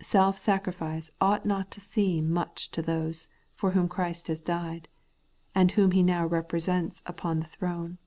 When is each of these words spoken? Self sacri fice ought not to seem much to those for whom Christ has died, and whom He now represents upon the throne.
Self 0.00 0.38
sacri 0.38 0.72
fice 0.72 1.10
ought 1.20 1.44
not 1.44 1.70
to 1.72 1.80
seem 1.82 2.30
much 2.30 2.70
to 2.70 2.80
those 2.80 3.28
for 3.52 3.72
whom 3.72 3.86
Christ 3.86 4.28
has 4.28 4.40
died, 4.40 4.88
and 5.54 5.72
whom 5.72 5.90
He 5.90 6.02
now 6.02 6.24
represents 6.24 7.02
upon 7.04 7.40
the 7.40 7.46
throne. 7.48 7.98